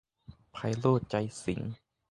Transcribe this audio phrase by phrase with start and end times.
[0.51, 1.71] ไพโรจน์ ใจสิงห์